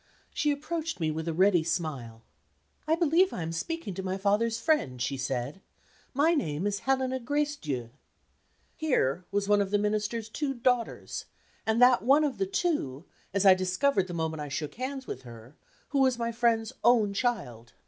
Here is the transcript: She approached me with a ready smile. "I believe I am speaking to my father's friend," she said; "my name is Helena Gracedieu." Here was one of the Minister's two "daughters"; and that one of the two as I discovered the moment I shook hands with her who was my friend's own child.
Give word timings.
She 0.33 0.49
approached 0.49 0.99
me 0.99 1.11
with 1.11 1.27
a 1.27 1.31
ready 1.35 1.63
smile. 1.63 2.23
"I 2.87 2.95
believe 2.95 3.31
I 3.33 3.43
am 3.43 3.51
speaking 3.51 3.93
to 3.93 4.01
my 4.01 4.17
father's 4.17 4.59
friend," 4.59 4.99
she 4.99 5.15
said; 5.15 5.61
"my 6.11 6.33
name 6.33 6.65
is 6.65 6.79
Helena 6.79 7.19
Gracedieu." 7.19 7.91
Here 8.75 9.25
was 9.29 9.47
one 9.47 9.61
of 9.61 9.69
the 9.69 9.77
Minister's 9.77 10.27
two 10.27 10.55
"daughters"; 10.55 11.25
and 11.67 11.79
that 11.83 12.01
one 12.01 12.23
of 12.23 12.39
the 12.39 12.47
two 12.47 13.05
as 13.31 13.45
I 13.45 13.53
discovered 13.53 14.07
the 14.07 14.15
moment 14.15 14.41
I 14.41 14.49
shook 14.49 14.73
hands 14.73 15.05
with 15.05 15.21
her 15.21 15.55
who 15.89 15.99
was 15.99 16.17
my 16.17 16.31
friend's 16.31 16.73
own 16.83 17.13
child. 17.13 17.73